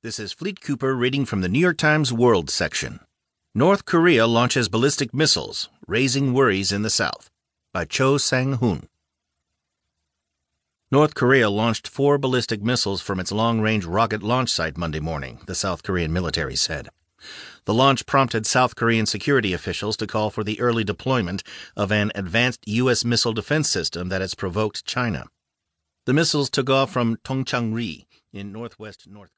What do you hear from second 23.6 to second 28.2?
system that has provoked China. The missiles took off from Tongchang-ri